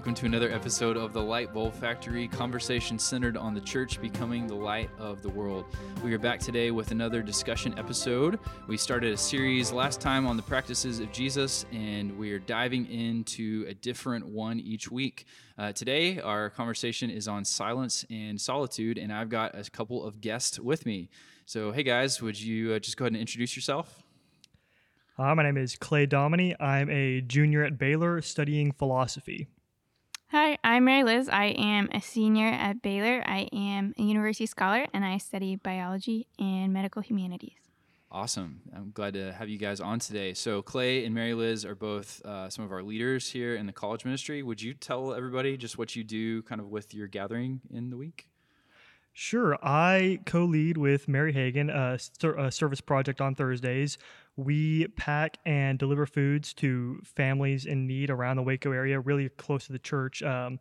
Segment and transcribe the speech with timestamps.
[0.00, 4.46] welcome to another episode of the Light Bulb Factory, conversation centered on the church becoming
[4.46, 5.66] the light of the world.
[6.02, 8.38] We are back today with another discussion episode.
[8.66, 12.90] We started a series last time on the practices of Jesus, and we are diving
[12.90, 15.26] into a different one each week.
[15.58, 20.22] Uh, today, our conversation is on silence and solitude, and I've got a couple of
[20.22, 21.10] guests with me.
[21.44, 24.02] So, hey guys, would you uh, just go ahead and introduce yourself?
[25.18, 26.58] Hi, my name is Clay Dominy.
[26.58, 29.46] I'm a junior at Baylor studying philosophy.
[30.32, 31.28] Hi, I'm Mary Liz.
[31.28, 33.20] I am a senior at Baylor.
[33.26, 37.58] I am a university scholar and I study biology and medical humanities.
[38.12, 38.60] Awesome.
[38.72, 40.34] I'm glad to have you guys on today.
[40.34, 43.72] So, Clay and Mary Liz are both uh, some of our leaders here in the
[43.72, 44.44] college ministry.
[44.44, 47.96] Would you tell everybody just what you do kind of with your gathering in the
[47.96, 48.28] week?
[49.12, 49.58] Sure.
[49.64, 51.98] I co lead with Mary Hagan a,
[52.38, 53.98] a service project on Thursdays
[54.44, 59.66] we pack and deliver foods to families in need around the Waco area, really close
[59.66, 60.22] to the church.
[60.22, 60.58] Um,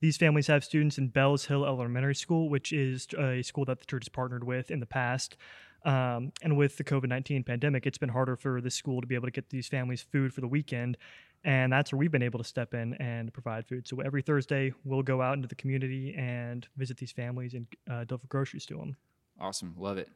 [0.00, 3.86] these families have students in Bells Hill Elementary School, which is a school that the
[3.86, 5.36] church has partnered with in the past.
[5.84, 9.14] Um, and with the COVID 19 pandemic, it's been harder for the school to be
[9.14, 10.96] able to get these families food for the weekend.
[11.44, 13.86] And that's where we've been able to step in and provide food.
[13.86, 18.04] So every Thursday, we'll go out into the community and visit these families and uh,
[18.04, 18.96] deliver groceries to them.
[19.40, 19.74] Awesome.
[19.78, 20.08] Love it.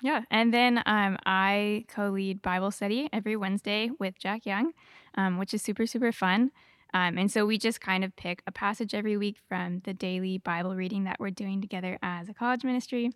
[0.00, 4.72] Yeah, and then um, I co-lead Bible study every Wednesday with Jack Young,
[5.16, 6.52] um, which is super super fun.
[6.94, 10.38] Um, and so we just kind of pick a passage every week from the daily
[10.38, 13.10] Bible reading that we're doing together as a college ministry,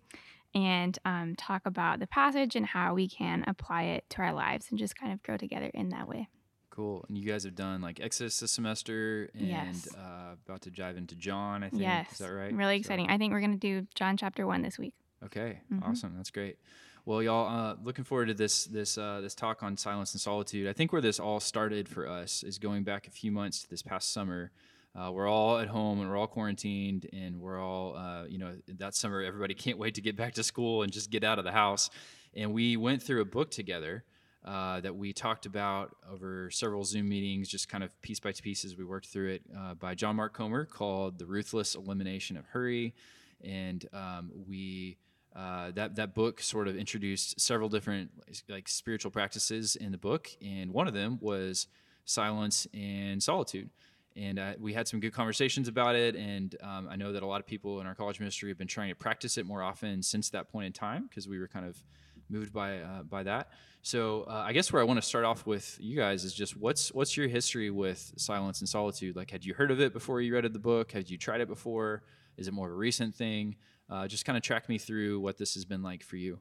[0.53, 4.67] and um, talk about the passage and how we can apply it to our lives
[4.69, 6.27] and just kind of grow together in that way.
[6.69, 7.05] Cool.
[7.07, 9.87] And you guys have done like Exodus this semester and yes.
[9.95, 11.83] uh, about to dive into John, I think.
[11.83, 12.13] Yes.
[12.13, 12.51] Is that right?
[12.51, 13.07] Really exciting.
[13.07, 13.13] So.
[13.13, 14.95] I think we're going to do John chapter one this week.
[15.25, 15.83] Okay, mm-hmm.
[15.83, 16.13] awesome.
[16.15, 16.57] That's great.
[17.05, 20.67] Well, y'all, uh, looking forward to this this uh, this talk on silence and solitude.
[20.67, 23.69] I think where this all started for us is going back a few months to
[23.69, 24.51] this past summer.
[24.95, 28.53] Uh, we're all at home and we're all quarantined, and we're all, uh, you know,
[28.67, 31.45] that summer everybody can't wait to get back to school and just get out of
[31.45, 31.89] the house.
[32.35, 34.05] And we went through a book together
[34.45, 38.63] uh, that we talked about over several Zoom meetings, just kind of piece by piece
[38.65, 42.45] as we worked through it, uh, by John Mark Comer called "The Ruthless Elimination of
[42.45, 42.93] Hurry,"
[43.41, 44.97] and um, we
[45.35, 48.11] uh, that that book sort of introduced several different
[48.49, 51.67] like spiritual practices in the book, and one of them was
[52.05, 53.69] silence and solitude.
[54.15, 57.25] And uh, we had some good conversations about it, and um, I know that a
[57.25, 60.03] lot of people in our college ministry have been trying to practice it more often
[60.03, 61.83] since that point in time because we were kind of
[62.29, 63.49] moved by uh, by that.
[63.81, 66.55] So uh, I guess where I want to start off with you guys is just
[66.55, 69.15] what's what's your history with silence and solitude?
[69.15, 70.91] Like, had you heard of it before you read the book?
[70.91, 72.03] Had you tried it before?
[72.37, 73.55] Is it more of a recent thing?
[73.93, 76.39] Uh, just kind of track me through what this has been like for you.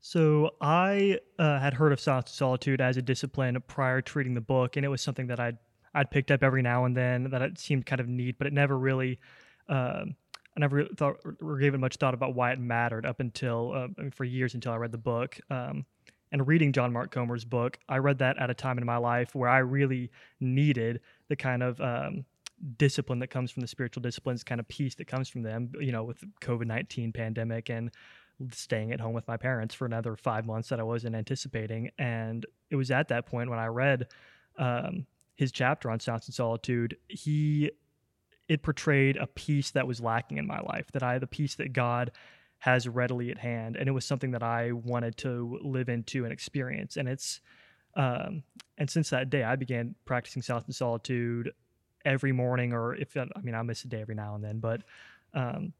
[0.00, 4.74] So I uh, had heard of solitude as a discipline prior to reading the book,
[4.74, 5.58] and it was something that I'd
[5.94, 8.52] I'd picked up every now and then that it seemed kind of neat, but it
[8.52, 9.20] never really.
[9.68, 10.06] Uh,
[10.56, 13.86] I never thought or gave it much thought about why it mattered up until uh,
[13.96, 15.38] I mean, for years until I read the book.
[15.50, 15.86] Um,
[16.32, 19.36] and reading John Mark Comer's book, I read that at a time in my life
[19.36, 20.10] where I really
[20.40, 22.24] needed the kind of um,
[22.76, 25.92] discipline that comes from the spiritual disciplines, kind of peace that comes from them, you
[25.92, 27.90] know, with COVID 19 pandemic and
[28.50, 31.90] staying at home with my parents for another five months that I wasn't anticipating.
[31.98, 34.08] And it was at that point when I read
[34.58, 35.06] um,
[35.36, 37.70] his chapter on silence and solitude, he
[38.48, 41.72] it portrayed a peace that was lacking in my life, that I the peace that
[41.72, 42.10] God
[42.58, 43.76] has readily at hand.
[43.76, 46.96] And it was something that I wanted to live into and experience.
[46.96, 47.40] And it's
[47.94, 48.42] um,
[48.78, 51.52] and since that day, I began practicing silence and solitude
[52.04, 54.82] every morning, or if I mean I miss a day every now and then, but
[55.34, 55.72] um,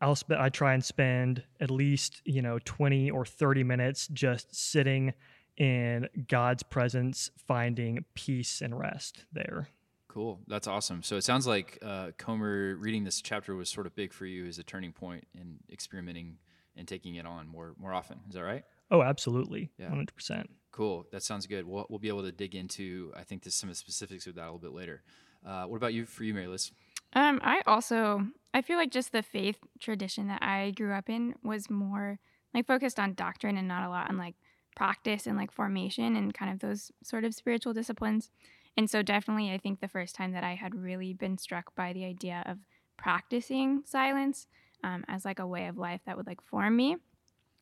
[0.00, 4.54] I'll spend I try and spend at least you know 20 or 30 minutes just
[4.54, 5.12] sitting
[5.56, 9.68] in God's presence, finding peace and rest there.
[10.08, 11.02] Cool, that's awesome.
[11.02, 14.46] So it sounds like uh, Comer reading this chapter was sort of big for you
[14.46, 16.38] as a turning point in experimenting
[16.76, 18.20] and taking it on more more often.
[18.28, 18.64] Is that right?
[18.90, 20.50] Oh, absolutely, yeah, hundred percent.
[20.72, 21.66] Cool, that sounds good.
[21.66, 24.34] We'll we'll be able to dig into I think this, some of the specifics of
[24.36, 25.02] that a little bit later.
[25.44, 26.70] Uh, what about you for you, Mary Liz?
[27.14, 31.34] Um, I also I feel like just the faith tradition that I grew up in
[31.42, 32.18] was more
[32.52, 34.34] like focused on doctrine and not a lot on like
[34.76, 38.30] practice and like formation and kind of those sort of spiritual disciplines.
[38.76, 41.92] And so definitely I think the first time that I had really been struck by
[41.92, 42.58] the idea of
[42.96, 44.46] practicing silence
[44.82, 46.96] um, as like a way of life that would like form me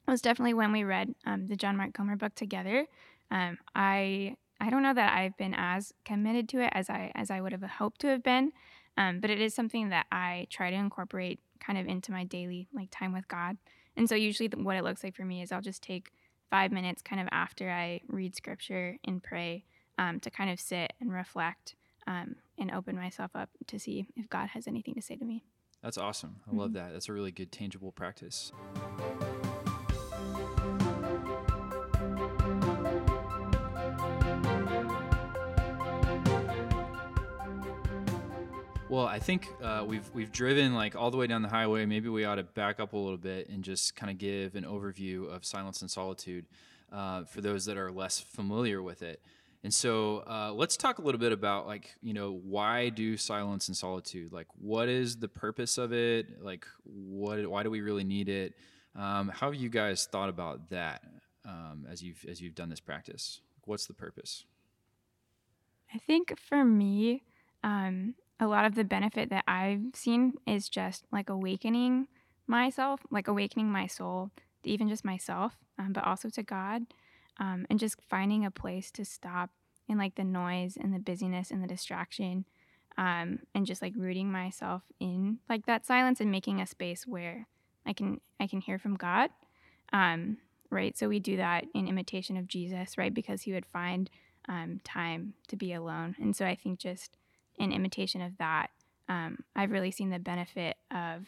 [0.07, 2.87] was definitely when we read um, the John Mark Comer book together.
[3.31, 7.31] Um, I I don't know that I've been as committed to it as I as
[7.31, 8.52] I would have hoped to have been,
[8.96, 12.69] um, but it is something that I try to incorporate kind of into my daily
[12.72, 13.56] like time with God.
[13.96, 16.12] And so usually what it looks like for me is I'll just take
[16.50, 19.64] five minutes kind of after I read scripture and pray,
[19.99, 21.75] um, to kind of sit and reflect
[22.06, 25.44] um, and open myself up to see if God has anything to say to me.
[25.82, 26.37] That's awesome.
[26.50, 26.93] I love that.
[26.93, 28.52] That's a really good tangible practice.
[38.90, 41.85] Well, I think uh, we've we've driven like all the way down the highway.
[41.85, 44.64] Maybe we ought to back up a little bit and just kind of give an
[44.64, 46.46] overview of silence and solitude
[46.90, 49.20] uh, for those that are less familiar with it.
[49.62, 53.69] And so uh, let's talk a little bit about like you know why do silence
[53.69, 54.32] and solitude?
[54.32, 56.43] Like what is the purpose of it?
[56.43, 58.55] Like what why do we really need it?
[58.96, 61.02] Um, how have you guys thought about that
[61.44, 63.43] um, as you've as you've done this practice?
[63.67, 64.46] What's the purpose?
[65.94, 67.25] I think for me,
[67.62, 72.08] um, a lot of the benefit that I've seen is just like awakening
[72.46, 74.31] myself, like awakening my soul
[74.64, 76.87] even just myself, um, but also to God,
[77.38, 79.50] um, and just finding a place to stop
[79.88, 82.44] in like the noise and the busyness and the distraction,
[82.96, 87.46] um, and just like rooting myself in like that silence and making a space where
[87.87, 89.31] I can I can hear from God,
[89.93, 90.38] um,
[90.70, 90.96] right?
[90.96, 93.14] So we do that in imitation of Jesus, right?
[93.14, 94.11] Because He would find
[94.49, 97.17] um, time to be alone, and so I think just
[97.58, 98.69] in imitation of that,
[99.08, 101.26] um, I've really seen the benefit of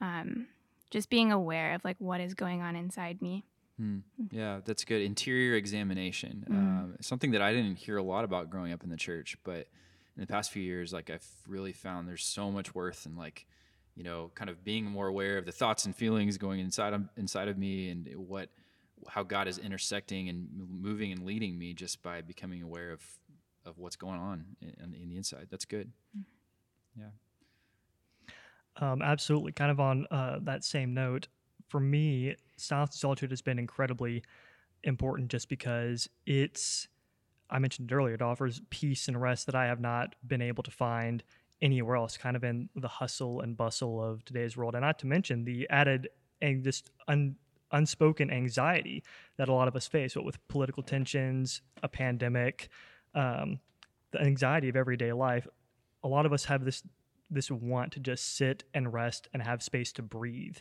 [0.00, 0.46] um,
[0.90, 3.44] just being aware of like what is going on inside me.
[3.78, 3.98] Hmm.
[4.30, 5.02] Yeah, that's good.
[5.02, 6.54] Interior examination, Mm.
[6.54, 9.68] um, something that I didn't hear a lot about growing up in the church, but
[10.16, 13.46] in the past few years, like I've really found there's so much worth in like,
[13.94, 17.02] you know, kind of being more aware of the thoughts and feelings going inside of,
[17.16, 18.48] inside of me and what,
[19.06, 20.48] how God is intersecting and
[20.80, 23.00] moving and leading me just by becoming aware of,
[23.68, 25.48] of what's going on in, in the inside.
[25.50, 25.92] That's good.
[26.98, 27.10] Yeah.
[28.80, 29.52] Um, absolutely.
[29.52, 31.28] Kind of on uh, that same note,
[31.68, 34.22] for me, silence and solitude has been incredibly
[34.84, 36.88] important just because it's,
[37.50, 40.62] I mentioned it earlier, it offers peace and rest that I have not been able
[40.62, 41.22] to find
[41.60, 44.74] anywhere else, kind of in the hustle and bustle of today's world.
[44.74, 46.08] And not to mention the added
[46.40, 47.34] and just un,
[47.72, 49.02] unspoken anxiety
[49.36, 52.68] that a lot of us face, what with political tensions, a pandemic,
[53.18, 53.58] um,
[54.12, 55.46] the anxiety of everyday life.
[56.04, 56.82] A lot of us have this
[57.30, 60.56] this want to just sit and rest and have space to breathe.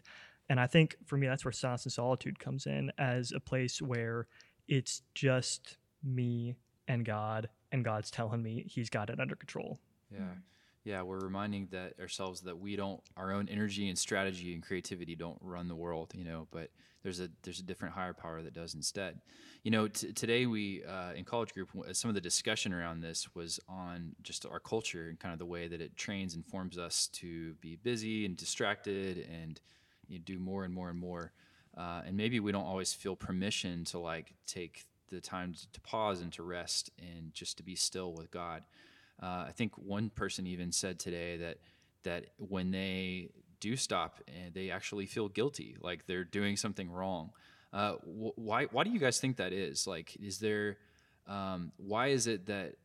[0.49, 3.81] And I think for me, that's where silence and solitude comes in as a place
[3.81, 4.27] where
[4.67, 6.55] it's just me
[6.87, 9.79] and God, and God's telling me He's got it under control.
[10.11, 10.33] Yeah.
[10.87, 15.15] Yeah, we're reminding that ourselves that we don't our own energy and strategy and creativity
[15.15, 16.69] don't run the world, you know, but
[17.03, 19.19] there's a there's a different higher power that does instead.
[19.63, 23.35] You know, t- today we uh, in college group some of the discussion around this
[23.35, 26.77] was on just our culture and kind of the way that it trains and forms
[26.77, 29.59] us to be busy and distracted and
[30.07, 31.33] you know, do more and more and more.
[31.77, 35.81] Uh, and maybe we don't always feel permission to like take the time to, to
[35.81, 38.63] pause and to rest and just to be still with God.
[39.21, 41.57] Uh, I think one person even said today that
[42.03, 43.29] that when they
[43.59, 47.31] do stop, and they actually feel guilty, like they're doing something wrong.
[47.73, 49.87] Uh, wh- why why do you guys think that is?
[49.87, 50.77] Like, is there
[51.27, 52.75] um, why is it that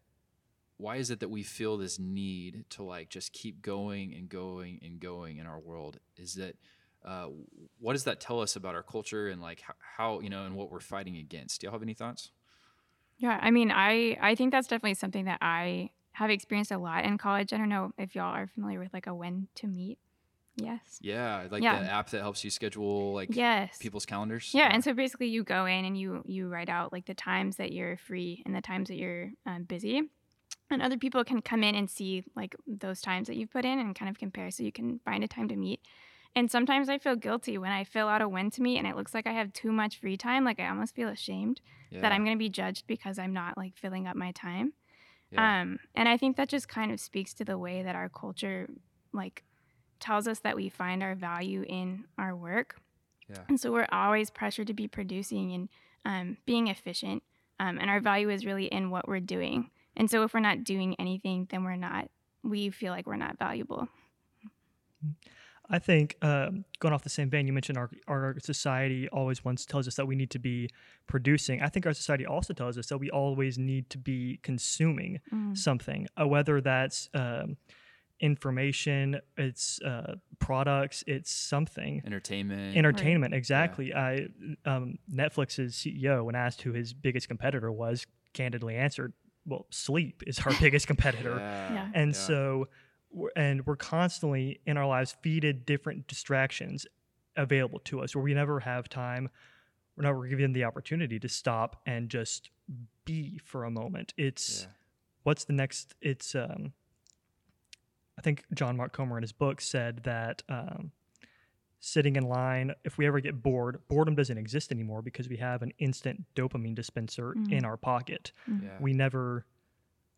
[0.78, 4.80] why is it that we feel this need to like just keep going and going
[4.82, 5.98] and going in our world?
[6.16, 6.56] Is that
[7.04, 7.26] uh,
[7.78, 10.56] what does that tell us about our culture and like how, how you know and
[10.56, 11.60] what we're fighting against?
[11.60, 12.30] Do y'all have any thoughts?
[13.18, 17.04] Yeah, I mean, I I think that's definitely something that I have experienced a lot
[17.04, 17.52] in college.
[17.52, 19.97] I don't know if y'all are familiar with like a When2meet.
[20.57, 20.99] Yes.
[21.00, 21.83] Yeah, like Yeah.
[21.83, 23.78] the app that helps you schedule like yes.
[23.78, 24.50] people's calendars.
[24.52, 27.57] Yeah, and so basically you go in and you you write out like the times
[27.57, 30.02] that you're free and the times that you're um, busy,
[30.71, 33.78] and other people can come in and see like those times that you've put in
[33.78, 35.81] and kind of compare, so you can find a time to meet.
[36.35, 39.26] And sometimes I feel guilty when I fill out a When2meet and it looks like
[39.26, 40.45] I have too much free time.
[40.45, 42.00] Like I almost feel ashamed yeah.
[42.00, 44.73] that I'm going to be judged because I'm not like filling up my time.
[45.32, 45.62] Yeah.
[45.62, 48.68] Um, and I think that just kind of speaks to the way that our culture
[49.12, 49.42] like
[50.00, 52.76] tells us that we find our value in our work.
[53.28, 53.38] Yeah.
[53.48, 55.68] And so we're always pressured to be producing and
[56.04, 57.22] um, being efficient.
[57.60, 59.70] Um, and our value is really in what we're doing.
[59.96, 62.08] And so if we're not doing anything, then we're not,
[62.42, 63.88] we feel like we're not valuable.
[65.71, 69.64] I think um, going off the same vein, you mentioned our our society always once
[69.64, 70.69] tells us that we need to be
[71.07, 71.62] producing.
[71.62, 75.57] I think our society also tells us that we always need to be consuming Mm.
[75.57, 77.57] something, uh, whether that's um,
[78.21, 82.02] information, it's uh, products, it's something.
[82.07, 82.76] entertainment.
[82.76, 83.92] Entertainment, exactly.
[83.95, 84.28] I
[84.64, 89.12] um, Netflix's CEO, when asked who his biggest competitor was, candidly answered,
[89.45, 91.73] "Well, sleep is our biggest competitor." Yeah.
[91.75, 91.88] Yeah.
[91.95, 92.19] and yeah.
[92.19, 92.66] so we're,
[93.37, 96.87] and we're constantly in our lives feeded different distractions
[97.37, 99.28] available to us where we never have time
[99.97, 102.49] we're not given the opportunity to stop and just
[103.04, 104.14] be for a moment.
[104.16, 104.73] It's Yeah.
[105.25, 105.95] what's the next?
[106.00, 106.73] It's um,
[108.19, 110.92] I think John Mark Comer in his book said that um,
[111.81, 115.61] sitting in line, if we ever get bored, boredom doesn't exist anymore because we have
[115.62, 117.52] an instant dopamine dispenser Mhm.
[117.52, 118.33] in our pocket.
[118.49, 118.62] Mm.
[118.62, 118.76] Yeah.
[118.81, 119.45] We never,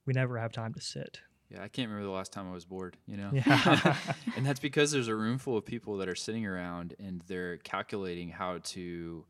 [0.06, 1.20] we never have time to sit.
[1.50, 3.30] Yeah, I can't remember the last time I was bored, you know?
[3.32, 3.96] Yeah.
[4.36, 7.58] and that's because there's a room full of people that are sitting around and they're
[7.58, 9.24] calculating how to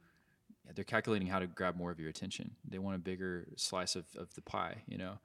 [0.75, 2.52] they're calculating how to grab more of your attention.
[2.66, 5.18] They want a bigger slice of, of the pie, you know?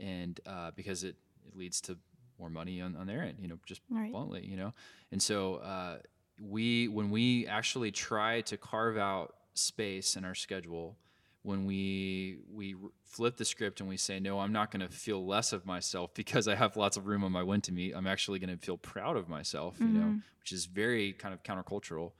[0.00, 1.14] And uh, because it,
[1.46, 1.96] it leads to
[2.38, 4.10] more money on, on their end, you know, just Right.
[4.10, 4.72] bluntly, you know?
[5.12, 5.98] And so uh,
[6.40, 10.96] we when we actually try to carve out space in our schedule
[11.42, 15.24] when we we flip the script and we say no i'm not going to feel
[15.26, 17.94] less of myself because i have lots of room on my When2meet.
[17.96, 20.22] I'm actually going to feel proud of myself you know Mhm.
[20.40, 22.12] which is very kind of countercultural.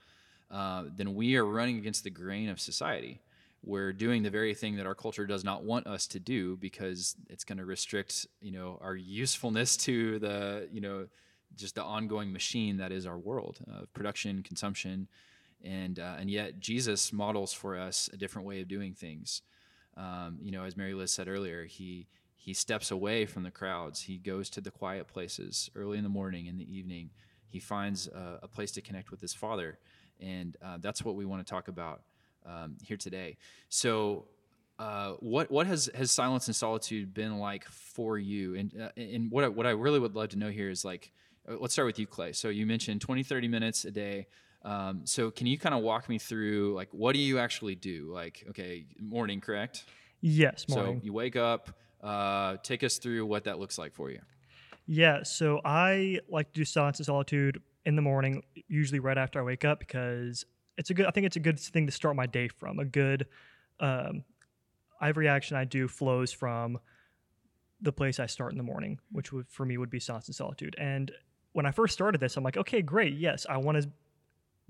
[0.49, 3.21] Uh, then we are running against the grain of society.
[3.63, 7.15] We're doing the very thing that our culture does not want us to do because
[7.29, 11.07] it's going to restrict you know our usefulness to the you know
[11.55, 15.07] just the ongoing machine that is our world of production consumption
[15.63, 19.41] and uh, and yet jesus models for us a different way of doing things.
[19.97, 22.07] Um, you know as mary liz said earlier he
[22.41, 24.01] he steps away from the crowds.
[24.01, 27.11] He goes to the quiet places early in the morning in the evening.
[27.47, 29.77] He finds a, a place to connect with his father.
[30.19, 32.01] And uh, that's what we want to talk about
[32.43, 33.37] um, here today.
[33.69, 34.25] So
[34.79, 38.55] uh, what what has has silence and solitude been like for you?
[38.55, 41.11] And uh, and what I, what I really would love to know here is like
[41.47, 42.31] uh, let's start with you clay.
[42.31, 44.25] So you mentioned 20 30 minutes a day
[44.63, 48.11] um, so can you kind of walk me through like what do you actually do
[48.11, 49.85] like okay morning correct
[50.21, 50.99] yes, morning.
[50.99, 51.71] so you wake up
[52.03, 54.19] uh, take us through what that looks like for you
[54.87, 59.39] Yeah, so I like to do silence and solitude in the morning, usually right after
[59.39, 60.45] I wake up, because
[60.77, 61.05] it's a good.
[61.05, 62.79] I think it's a good thing to start my day from.
[62.79, 63.27] A good,
[63.79, 64.23] um,
[65.01, 66.79] every action I do flows from
[67.81, 70.35] the place I start in the morning, which would for me would be silence and
[70.35, 70.75] solitude.
[70.77, 71.11] And
[71.53, 73.89] when I first started this, I'm like, okay, great, yes, I want to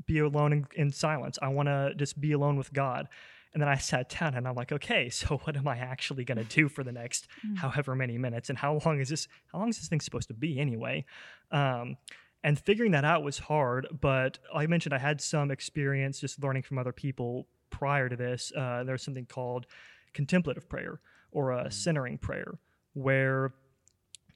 [0.05, 1.37] be alone in, in silence.
[1.41, 3.07] I want to just be alone with God.
[3.53, 6.37] And then I sat down and I'm like, okay, so what am I actually going
[6.37, 7.57] to do for the next Mm.
[7.57, 8.49] however many minutes?
[8.49, 9.27] And how long is this?
[9.51, 11.05] How long is this thing supposed to be anyway?
[11.51, 11.97] Um,
[12.43, 13.87] and figuring that out was hard.
[13.99, 18.15] But like I mentioned, I had some experience just learning from other people prior to
[18.15, 18.51] this.
[18.57, 19.65] Uh, there's something called
[20.13, 20.99] contemplative prayer
[21.31, 22.57] or a centering prayer,
[22.93, 23.53] where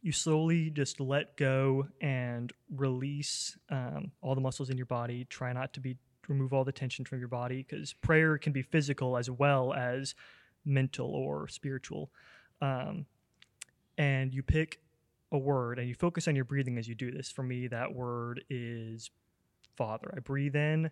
[0.05, 5.25] you slowly just let go and release um, all the muscles in your body.
[5.31, 5.97] Try not to be
[6.27, 10.13] remove all the tension from your body because prayer can be physical as well as
[10.63, 12.11] mental or spiritual.
[12.61, 13.07] Um,
[13.97, 14.79] and you pick
[15.31, 17.31] a word and you focus on your breathing as you do this.
[17.31, 19.09] For me, that word is
[19.75, 20.13] Father.
[20.15, 20.91] I breathe in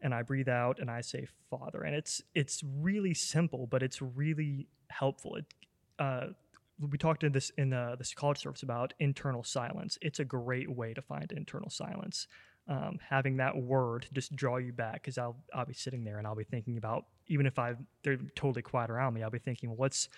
[0.00, 1.82] and I breathe out and I say Father.
[1.82, 5.36] And it's it's really simple, but it's really helpful.
[5.36, 5.44] It,
[5.98, 6.26] uh,
[6.78, 9.96] we talked in this in the, this college service about internal silence.
[10.02, 12.26] It's a great way to find internal silence.
[12.66, 16.26] Um, having that word just draw you back because I'll I'll be sitting there and
[16.26, 19.68] I'll be thinking about even if I they're totally quiet around me, I'll be thinking,
[19.70, 20.08] well, what's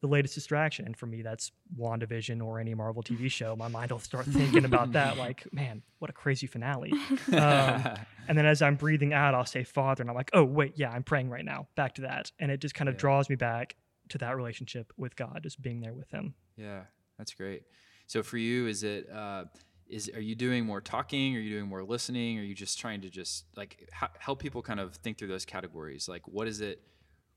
[0.00, 0.84] the latest distraction?
[0.86, 3.56] And for me, that's WandaVision or any Marvel TV show.
[3.56, 6.92] My mind will start thinking about that, like, man, what a crazy finale.
[7.32, 7.84] Um,
[8.28, 10.90] and then as I'm breathing out, I'll say Father, and I'm like, oh wait, yeah,
[10.90, 11.68] I'm praying right now.
[11.76, 13.00] Back to that, and it just kind of Yeah.
[13.00, 13.76] draws me back
[14.10, 16.34] to that relationship with God, just being there with Him.
[16.56, 16.82] Yeah,
[17.18, 17.62] that's great.
[18.06, 19.44] So for you, is it uh,
[19.88, 21.36] is are you doing more talking?
[21.36, 22.38] Are you doing more listening?
[22.38, 25.44] Are you just trying to just like h- help people kind of think through those
[25.44, 26.08] categories?
[26.08, 26.80] Like, what is it?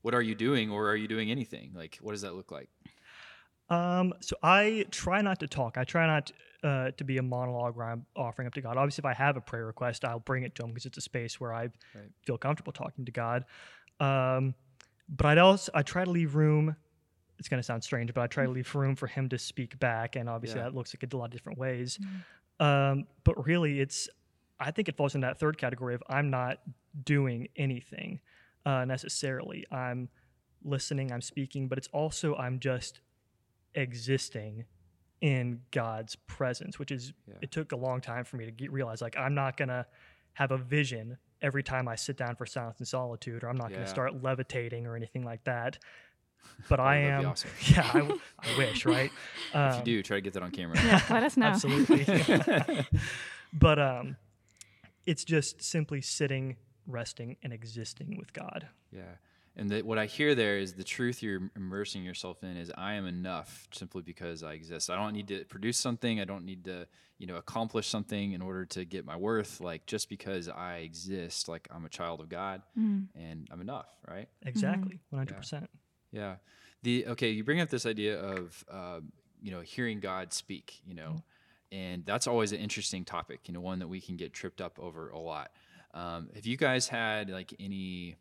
[0.02, 1.72] What are you doing, or are you doing anything?
[1.74, 2.70] Like, what does that look like?
[3.68, 5.76] Um, so I try not to talk.
[5.78, 6.32] I try not
[6.64, 8.76] uh, to be a monologue where I'm offering up to God.
[8.76, 11.02] Obviously, if I have a prayer request, I'll bring it to Him because it's a
[11.02, 11.62] space where I
[11.94, 12.10] Right.
[12.26, 13.44] feel comfortable talking to God.
[14.00, 14.54] Um,
[15.10, 16.76] but I'd also I try to leave room.
[17.38, 19.78] It's going to sound strange, but I try to leave room for Him to speak
[19.78, 20.64] back, and obviously Yeah.
[20.64, 21.98] that looks like a lot of different ways.
[22.60, 24.08] Um, but really, it's
[24.58, 26.60] I think it falls in that third category of I'm not
[27.04, 28.20] doing anything
[28.66, 29.66] uh, necessarily.
[29.70, 30.10] I'm
[30.62, 33.00] listening, I'm speaking, but it's also I'm just
[33.74, 34.64] existing
[35.22, 37.34] in God's presence, which is Yeah.
[37.42, 39.86] it took a long time for me to get, realize like I'm not gonna
[40.34, 43.70] have a vision every time I sit down for silence and solitude, or I'm not
[43.70, 43.76] Yeah.
[43.78, 45.78] gonna start levitating or anything like that.
[46.70, 47.50] But I that'd be am, awesome.
[47.66, 49.10] yeah, I, w- I wish, right?
[49.48, 50.76] if you Um, do, try to get that on camera.
[50.82, 51.46] Yeah, let us know.
[51.46, 52.06] Absolutely.
[53.52, 54.16] but um,
[55.06, 56.56] it's just simply sitting,
[56.86, 58.68] resting, and existing with God.
[58.90, 59.02] Yeah.
[59.60, 62.94] And that what I hear there is the truth you're immersing yourself in is I
[62.94, 64.88] am enough simply because I exist.
[64.88, 66.18] I don't need to produce something.
[66.18, 66.86] I don't need to,
[67.18, 69.60] you know, accomplish something in order to get my worth.
[69.60, 73.08] Like just because I exist, like I'm a child of God Mhm.
[73.14, 74.30] and I'm enough, right?
[74.46, 74.98] Exactly.
[75.10, 75.68] One hundred percent.
[76.10, 76.36] Yeah.
[76.82, 79.00] The okay, you bring up this idea of uh,
[79.42, 81.22] you know hearing God speak, you know,
[81.70, 83.40] and that's always an interesting topic.
[83.46, 85.50] You know, one that we can get tripped up over a lot.
[85.92, 88.16] Um, have you guys had like any?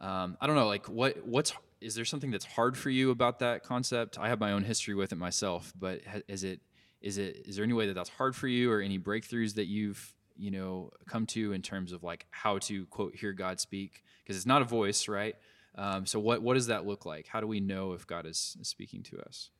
[0.00, 3.38] Um, I don't know, like what what's is there something that's hard for you about
[3.40, 4.18] that concept?
[4.18, 6.60] I have my own history with it myself, but is it
[7.00, 9.66] is it is there any way that that's hard for you, or any breakthroughs that
[9.66, 14.02] you've you know come to in terms of like how to quote hear God speak?
[14.22, 15.36] Because it's not a voice, right?
[15.76, 17.26] Um, so what what does that look like?
[17.28, 19.50] How do we know if God is, is speaking to us?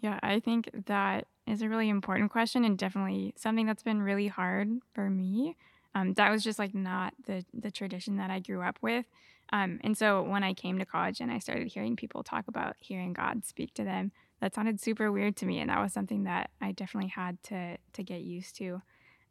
[0.00, 4.28] Yeah, I think that is a really important question and definitely something that's been really
[4.28, 5.56] hard for me.
[5.98, 9.06] Um, that was just like not the the tradition that I grew up with.
[9.52, 12.76] Um, and so when I came to college and I started hearing people talk about
[12.78, 16.24] hearing God speak to them, that sounded super weird to me, and that was something
[16.24, 18.82] that I definitely had to to get used to.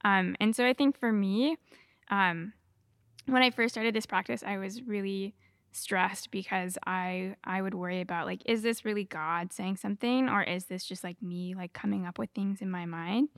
[0.04, 1.58] Um, and so I think for me,
[2.10, 2.54] um,
[3.26, 5.36] when I first started this practice, I was really
[5.72, 10.42] stressed because I I would worry about like is this really God saying something or
[10.42, 13.30] is this just like me like coming up with things in my mind?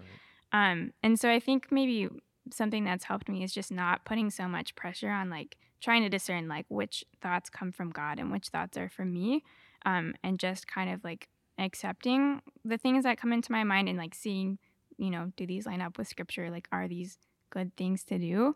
[0.53, 2.07] Um and so I think maybe
[2.53, 6.09] something that's helped me is just not putting so much pressure on like trying to
[6.09, 9.43] discern like which thoughts come from God and which thoughts are from me
[9.85, 13.97] um and just kind of like accepting the things that come into my mind and
[13.97, 14.57] like seeing
[14.97, 17.17] you know do these line up with scripture like are these
[17.49, 18.55] good things to do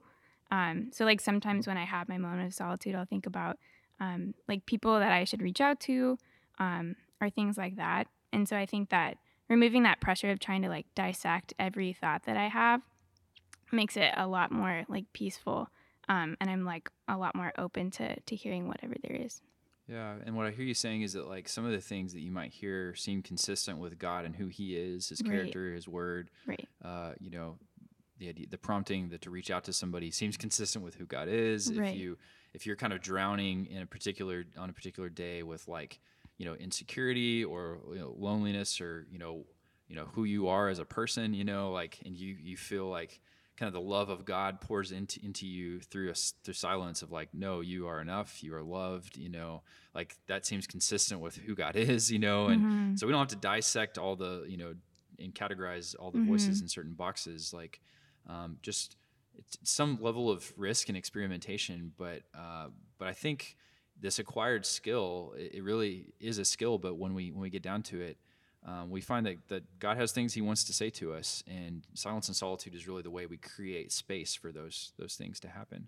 [0.54, 3.58] um, so like sometimes when I have my moment of solitude, I'll think about
[4.00, 6.20] um, like people that I should reach out to,
[6.60, 8.08] um, or things like that.
[8.32, 9.18] And so I think that
[9.50, 12.82] removing that pressure of trying to like dissect every thought that I have
[13.74, 15.70] makes it a lot more like peaceful.
[16.10, 19.42] Um, and I'm like a lot more open to to hearing whatever there is.
[19.88, 22.22] Yeah, and what I hear you saying is that like some of the things that
[22.22, 25.32] you might hear seem consistent with God and who He is, His Right.
[25.32, 26.30] character, His word.
[26.48, 26.68] Right.
[26.84, 27.58] Uh, you know,
[28.18, 31.28] the idea, the prompting that to reach out to somebody seems consistent with who God
[31.28, 31.72] is.
[31.74, 31.94] Right.
[31.94, 32.18] If you
[32.54, 36.00] if you're kind of drowning in a particular on a particular day with like
[36.38, 39.46] you know insecurity or you know, loneliness or you know
[39.88, 42.88] you know who you are as a person, you know, like and you you feel
[42.88, 43.20] like
[43.58, 46.14] kind of the love of God pours into into you through a
[46.44, 49.62] through silence of like, no, you are enough, you are loved, you know,
[49.94, 52.98] like that seems consistent with who God is, you know, and Mhm.
[52.98, 54.74] so we don't have to dissect all the you know
[55.20, 57.80] and categorize all the voices in certain boxes, like
[58.28, 58.98] um, just
[59.38, 63.58] it's some level of risk and experimentation, but uh, but I think
[64.00, 66.78] this acquired skill it, it really is a skill.
[66.78, 68.18] But when we when we get down to it,
[68.66, 71.86] um, we find that, that God has things He wants to say to us, and
[71.94, 75.50] silence and solitude is really the way we create space for those those things to
[75.50, 75.88] happen.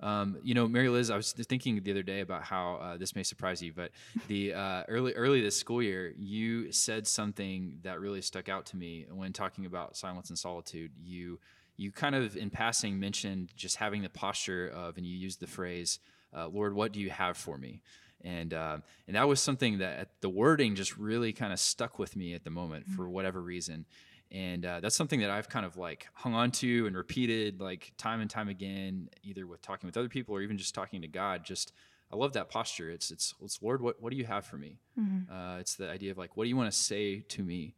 [0.00, 3.14] Um, you know, Mary Liz, I was thinking the other day about how uh, this
[3.14, 3.92] may surprise you, but
[4.26, 8.76] the uh, early early this school year, you said something that really stuck out to
[8.76, 10.90] me when talking about silence and solitude.
[11.02, 11.38] You
[11.76, 15.46] you kind of in passing mentioned just having the posture of, and you used the
[15.46, 16.00] phrase,
[16.36, 17.80] uh, "Lord, what do you have for me?"
[18.24, 22.14] And uh, and that was something that the wording just really kind of stuck with
[22.16, 23.84] me at the moment for whatever reason.
[24.30, 27.92] And uh, that's something that I've kind of like hung on to and repeated like
[27.98, 31.08] time and time again, either with talking with other people or even just talking to
[31.08, 31.44] God.
[31.44, 31.72] Just
[32.12, 32.90] I love that posture.
[32.90, 34.78] It's it's it's Lord, what what do you have for me?
[34.98, 35.28] Mhm.
[35.28, 37.74] Uh, it's the idea of like, what do you want to say to me?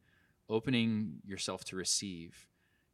[0.50, 2.48] Opening yourself to receive,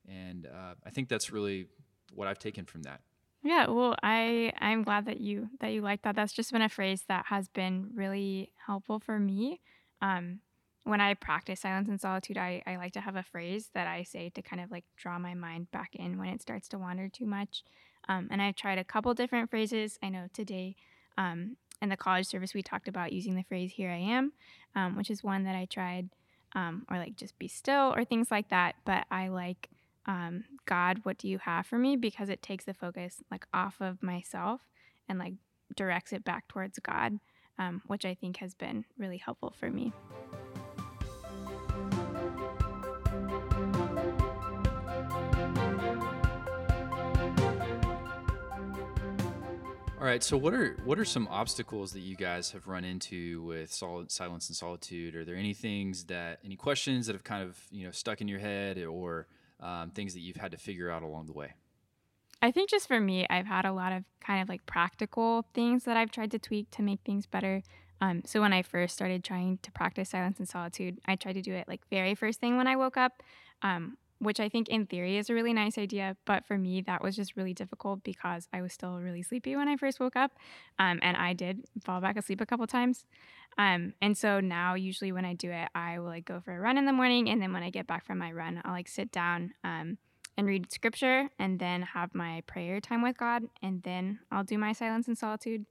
[0.09, 1.67] and uh, I think that's really
[2.15, 3.01] what I've taken from that.
[3.43, 6.15] Yeah, well, I I'm glad that you that you like that.
[6.15, 9.61] That's just been a phrase that has been really helpful for me.
[10.03, 10.41] Um,
[10.85, 14.03] when I practice silence and solitude, I, I like to have a phrase that I
[14.03, 17.09] say to kind of like draw my mind back in when it starts to wander
[17.09, 17.65] too much.
[18.09, 19.99] Um, and I've tried a couple different phrases.
[20.03, 20.77] I know today
[21.19, 24.33] um, in the college service we talked about using the phrase "Here I am,"
[24.75, 26.11] um, which is one that I tried,
[26.55, 28.75] um, or like just be still or things like that.
[28.85, 29.71] But I like
[30.07, 31.97] um, God, what do you have for me?
[31.97, 34.63] Because it takes the focus like off of myself
[35.09, 35.35] and like
[35.77, 37.19] directs it back towards God,
[37.59, 39.93] um, which I think has been really helpful for me.
[50.01, 50.23] All right.
[50.23, 54.11] So what are what are some obstacles that you guys have run into with solid
[54.11, 55.15] silence and solitude?
[55.15, 58.27] Are there any things that any questions that have kind of you know stuck in
[58.27, 59.27] your head or
[59.61, 61.55] um, things that you've had to figure out along the way?
[62.43, 65.85] I think just for me, I've had a lot of kind of like practical things
[65.85, 67.63] that I've tried to tweak to make things better.
[68.01, 71.43] Um, so when I first started trying to practice silence and solitude, I tried to
[71.43, 73.23] do it like very first thing when I woke up.
[73.63, 76.17] Um, which I think in theory is a really nice idea.
[76.27, 79.67] But for me, that was just really difficult because I was still really sleepy when
[79.67, 80.33] I first woke up.
[80.79, 83.07] Um, and I did fall back asleep a couple times.
[83.59, 86.61] Um, and so now, usually when I do it, I will like go for a
[86.61, 87.29] run in the morning.
[87.31, 89.97] And then when I get back from my run, I'll like sit down um,
[90.37, 93.45] and read scripture and then have my prayer time with God.
[93.63, 95.65] And then I'll do my silence and solitude.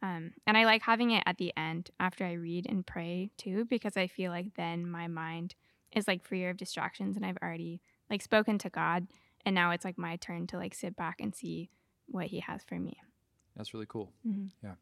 [0.00, 3.64] Um, and I like having it at the end after I read and pray too,
[3.64, 5.56] because I feel like then my mind
[5.92, 9.06] is like freer of distractions and I've already like spoken to God
[9.44, 11.70] and now it's like my turn to like sit back and see
[12.06, 12.96] what he has for me.
[13.56, 14.12] That's really cool.
[14.26, 14.50] Mhm.
[14.62, 14.74] Yeah.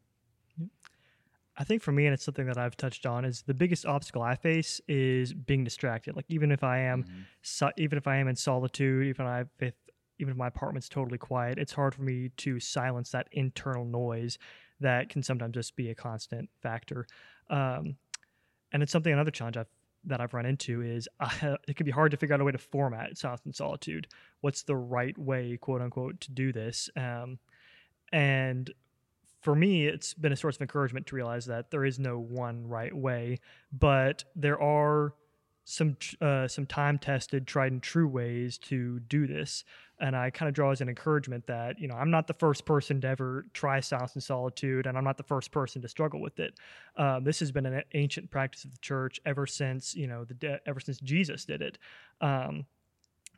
[1.57, 4.21] I think for me, and it's something that I've touched on, is the biggest obstacle
[4.21, 6.15] I face is being distracted.
[6.15, 7.25] Like even if I am, Mhm.
[7.41, 9.73] so, even if I am in solitude, even I if
[10.17, 14.37] even if my apartment's totally quiet, it's hard for me to silence that internal noise
[14.79, 17.05] that can sometimes just be a constant factor.
[17.49, 17.97] Um,
[18.71, 19.67] and it's something another challenge I've
[20.05, 22.51] that I've run into is uh, it can be hard to figure out a way
[22.51, 24.07] to format silence and solitude.
[24.41, 26.89] What's the right way, quote unquote, to do this?
[26.95, 27.39] Um,
[28.11, 28.71] and
[29.41, 32.67] for me, it's been a source of encouragement to realize that there is no one
[32.67, 33.39] right way,
[33.71, 35.13] but there are
[35.65, 39.63] some uh, some time tested, tried and true ways to do this.
[39.99, 42.65] And I kind of draw as an encouragement that you know I'm not the first
[42.65, 46.21] person to ever try silence and solitude, and I'm not the first person to struggle
[46.21, 46.53] with it.
[46.97, 50.33] Um, this has been an ancient practice of the church ever since you know the
[50.33, 51.77] de- ever since Jesus did it.
[52.19, 52.65] Um,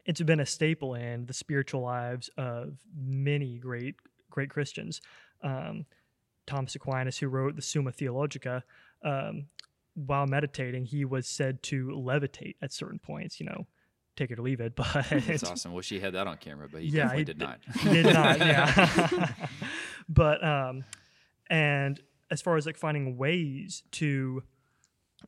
[0.06, 3.96] it's been a staple in the spiritual lives of many great
[4.32, 5.02] great Christians.
[5.44, 5.86] Um,
[6.48, 8.64] Thomas Aquinas, who wrote the Summa Theologica,
[9.04, 9.48] um,
[9.94, 13.40] while meditating, he was said to levitate at certain points.
[13.40, 13.68] You know,
[14.18, 14.74] take it or leave it.
[14.76, 15.74] But it's awesome.
[15.74, 17.60] Well, she had that on camera, but he Yeah, definitely he did not.
[17.94, 18.40] did not.
[18.40, 19.30] Yeah.
[20.10, 20.84] but um,
[21.50, 22.00] and
[22.30, 24.44] as far as like finding ways to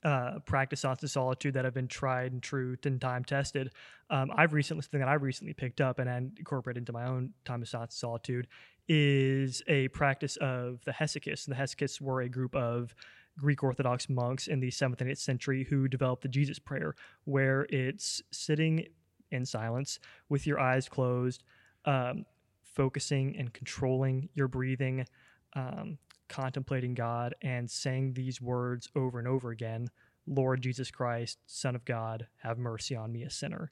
[0.04, 3.72] uh, practice thoughts of solitude that have been tried and true and time tested,
[4.10, 7.34] um, I've recently something that I've recently picked up and, and incorporated into my own
[7.46, 8.48] time of and solitude
[8.88, 11.46] is a practice of the Hesychists.
[11.46, 12.94] The Hesychists were a group of
[13.40, 17.66] Greek Orthodox monks in the seventh and eighth century who developed the Jesus prayer, where
[17.70, 18.88] it's sitting
[19.32, 21.44] in silence with your eyes closed,
[21.86, 22.26] um,
[22.64, 25.06] focusing and controlling your breathing,
[25.54, 25.98] um,
[26.28, 29.90] contemplating God, and saying these words over and over again
[30.28, 33.72] Lord Jesus Christ, Son of God, have mercy on me, a sinner.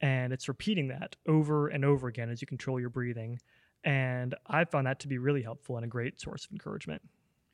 [0.00, 3.40] And it's repeating that over and over again as you control your breathing.
[3.82, 7.02] And I found that to be really helpful and a great source of encouragement.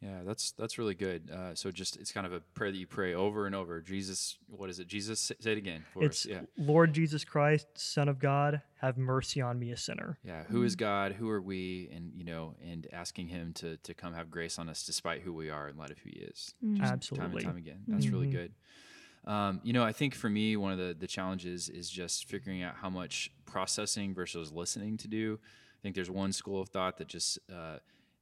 [0.03, 1.31] Yeah, that's that's really good.
[1.31, 3.81] Uh, so just it's kind of a prayer that you pray over and over.
[3.81, 4.88] Jesus, what is it?
[4.88, 6.31] Jesus, say it again for It's us.
[6.33, 10.19] Yeah, Lord Jesus Christ, Son of God, have mercy on me, a sinner.
[10.25, 10.43] yeah.
[10.49, 11.12] Who is God?
[11.12, 11.88] Who are we?
[11.95, 15.33] And you know, and asking Him to to come have grace on us despite who
[15.33, 16.53] we are in light of who He is.
[16.65, 16.81] Mm.
[16.83, 17.29] Absolutely.
[17.29, 17.85] Time and time again.
[17.87, 18.33] That's really Mhm.
[18.33, 18.53] good.
[19.25, 22.62] Um, you know, I think for me, one of the the challenges is just figuring
[22.65, 25.38] out how much processing versus listening to do.
[25.45, 27.79] I think there's one school of thought that just uh,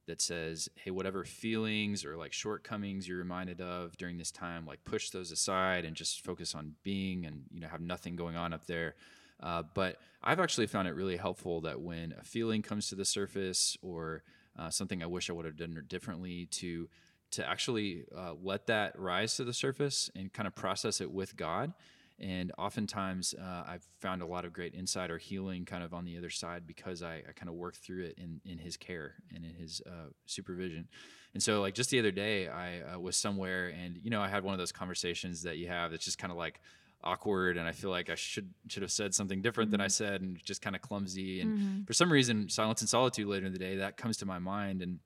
[0.07, 4.83] that says, hey, whatever feelings or like shortcomings you're reminded of during this time, like
[4.83, 8.53] push those aside and just focus on being and you know have nothing going on
[8.53, 8.95] up there.
[9.41, 13.05] Uh, but I've actually found it really helpful that when a feeling comes to the
[13.05, 14.23] surface or
[14.57, 16.89] uh, something I wish I would have done differently to
[17.31, 21.37] to actually uh, let that rise to the surface and kind of process it with
[21.37, 21.73] God.
[22.19, 26.05] And oftentimes, uh, I've found a lot of great insight or healing kind of on
[26.05, 29.15] the other side because I, I kind of work through it in, in His care
[29.33, 30.87] and in His uh, supervision.
[31.33, 34.27] And so, like just the other day, I uh, was somewhere and you know I
[34.27, 36.59] had one of those conversations that you have that's just kind of like
[37.03, 40.21] awkward, and I feel like I should should have said something different than I said,
[40.21, 41.41] and just kind of clumsy.
[41.41, 41.87] And Mhm.
[41.87, 44.81] for some reason, silence and solitude later in the day that comes to my mind
[44.81, 44.99] and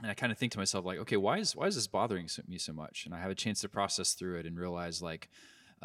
[0.00, 2.28] and I kind of think to myself like, okay, why is why is this bothering
[2.48, 3.06] me so much?
[3.06, 5.28] And I have a chance to process through it and realize like,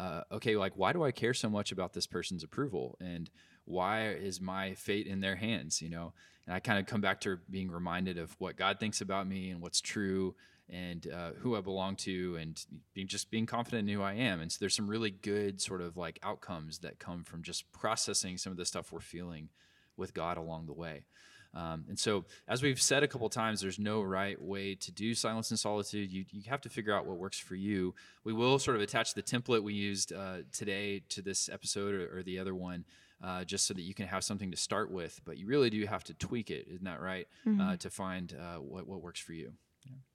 [0.00, 3.28] uh, okay, like why do I care so much about this person's approval and
[3.66, 5.82] why is my fate in their hands?
[5.82, 6.14] You know,
[6.46, 9.50] and I kind of come back to being reminded of what God thinks about me
[9.50, 10.34] and what's true
[10.70, 14.40] and uh, who I belong to and being just being confident in who I am.
[14.40, 18.38] And so there's some really good sort of like outcomes that come from just processing
[18.38, 19.50] some of the stuff we're feeling
[19.98, 21.04] with God along the way.
[21.52, 25.14] Um, and so, as we've said a couple times, there's no right way to do
[25.14, 26.12] silence and solitude.
[26.12, 27.94] You, you have to figure out what works for you.
[28.24, 32.18] We will sort of attach the template we used uh, today to this episode or,
[32.18, 32.84] or the other one,
[33.22, 35.20] uh, just so that you can have something to start with.
[35.24, 37.26] But you really do have to tweak it, isn't that right?
[37.60, 39.52] Uh, to find uh, what, what works for you.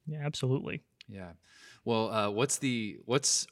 [0.07, 0.83] Yeah, absolutely.
[1.07, 1.31] Yeah.
[1.83, 3.47] Well, uh, what's the what's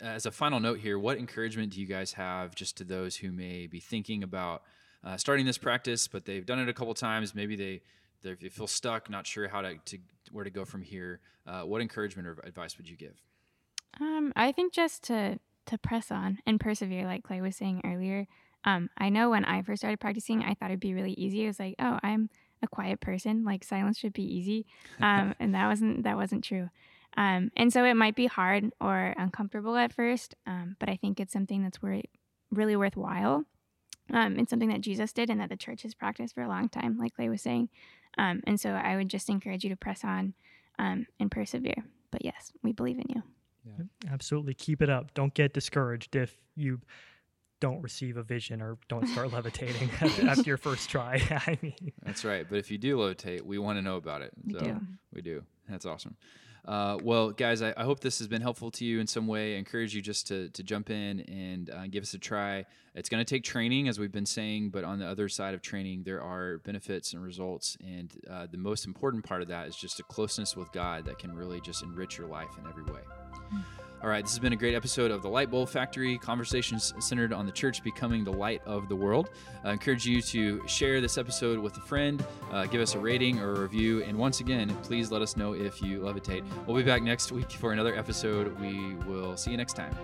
[0.00, 0.98] as a final note here?
[0.98, 4.62] What encouragement do you guys have just to those who may be thinking about
[5.04, 7.34] uh, starting this practice, but they've done it a couple times?
[7.34, 7.82] Maybe they
[8.22, 9.98] they feel stuck, not sure how to, to
[10.32, 11.20] where to go from here.
[11.46, 13.22] Uh, what encouragement or advice would you give?
[14.00, 18.26] Um, I think just to to press on and persevere, like Clay was saying earlier.
[18.64, 21.44] Um, I know when I first started practicing, I thought it'd be really easy.
[21.44, 22.30] It was like, oh, I'm
[22.62, 23.44] a quiet person.
[23.44, 24.66] Like silence should be easy,
[25.00, 26.68] um, and that wasn't that wasn't true.
[27.16, 31.18] Um, and so it might be hard or uncomfortable at first, um, but I think
[31.18, 32.02] it's something that's wor-
[32.50, 33.44] really worthwhile.
[34.12, 36.68] Um, it's something that Jesus did and that the church has practiced for a long
[36.68, 37.68] time, like Clay was saying.
[38.18, 40.34] Um, and so I would just encourage you to press on
[40.78, 41.84] um, and persevere.
[42.10, 43.22] But yes, we believe in you.
[43.66, 44.12] Yeah.
[44.12, 44.54] Absolutely.
[44.54, 45.12] Keep it up.
[45.14, 46.80] Don't get discouraged if you
[47.60, 51.20] don't receive a vision or don't start levitating after your first try.
[51.46, 52.46] I mean, that's right.
[52.48, 54.32] But if you do levitate, we want to know about it.
[54.44, 54.80] We so do.
[55.12, 55.42] We do.
[55.68, 56.16] That's awesome.
[56.66, 59.54] Uh, well, guys, I, I, hope this has been helpful to you in some way.
[59.54, 62.64] I encourage you just to, to jump in and uh, give us a try.
[62.96, 65.62] It's going to take training, as we've been saying, but on the other side of
[65.62, 67.78] training, there are benefits and results.
[67.86, 71.20] And uh, the most important part of that is just a closeness with God that
[71.20, 73.00] can really just enrich your life in every way.
[73.52, 73.85] Mm-hmm.
[74.02, 77.32] All right, this has been a great episode of the Light Bulb Factory, conversations centered
[77.32, 79.30] on the church becoming the light of the world.
[79.64, 83.40] I encourage you to share this episode with a friend, uh, give us a rating
[83.40, 86.44] or a review, and once again, please let us know if you levitate.
[86.66, 88.58] We'll be back next week for another episode.
[88.60, 89.96] We will see you next time.